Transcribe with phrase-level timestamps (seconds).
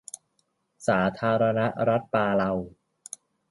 [0.87, 2.51] สาธารณรัฐปาเลา